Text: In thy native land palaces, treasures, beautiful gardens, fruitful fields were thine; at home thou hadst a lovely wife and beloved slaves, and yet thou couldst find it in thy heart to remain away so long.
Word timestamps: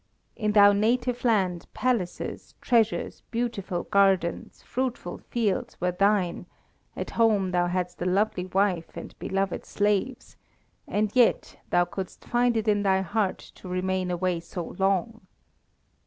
In 0.35 0.53
thy 0.53 0.73
native 0.73 1.23
land 1.23 1.67
palaces, 1.75 2.55
treasures, 2.59 3.21
beautiful 3.29 3.83
gardens, 3.83 4.63
fruitful 4.63 5.19
fields 5.19 5.79
were 5.79 5.91
thine; 5.91 6.47
at 6.95 7.11
home 7.11 7.51
thou 7.51 7.67
hadst 7.67 8.01
a 8.01 8.05
lovely 8.05 8.45
wife 8.47 8.97
and 8.97 9.13
beloved 9.19 9.63
slaves, 9.63 10.37
and 10.87 11.15
yet 11.15 11.59
thou 11.69 11.85
couldst 11.85 12.25
find 12.25 12.57
it 12.57 12.67
in 12.67 12.81
thy 12.81 13.01
heart 13.01 13.37
to 13.37 13.67
remain 13.69 14.09
away 14.09 14.39
so 14.39 14.75
long. 14.79 15.21